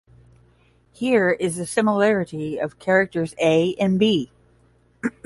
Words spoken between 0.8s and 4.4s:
Here, is the similarity of characters "a" and "b".